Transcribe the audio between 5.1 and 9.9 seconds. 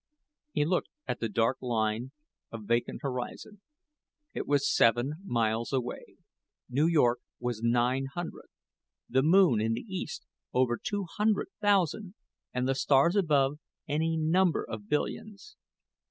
miles away; New York was nine hundred; the moon in the